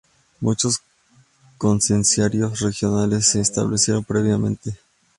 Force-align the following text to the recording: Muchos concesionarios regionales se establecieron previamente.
Muchos 0.39 0.79
concesionarios 1.59 2.59
regionales 2.61 3.23
se 3.27 3.39
establecieron 3.39 4.03
previamente. 4.03 4.79